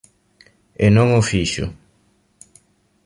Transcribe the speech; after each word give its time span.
E 0.85 0.87
non 0.95 1.07
o 1.19 1.21
fixo. 1.29 1.65